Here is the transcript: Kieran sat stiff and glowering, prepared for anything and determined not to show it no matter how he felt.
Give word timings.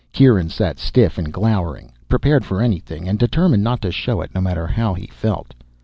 Kieran 0.13 0.49
sat 0.49 0.79
stiff 0.79 1.19
and 1.19 1.31
glowering, 1.31 1.91
prepared 2.09 2.43
for 2.43 2.59
anything 2.59 3.07
and 3.07 3.19
determined 3.19 3.63
not 3.63 3.83
to 3.83 3.91
show 3.91 4.21
it 4.21 4.33
no 4.33 4.41
matter 4.41 4.65
how 4.65 4.95
he 4.95 5.05
felt. 5.05 5.53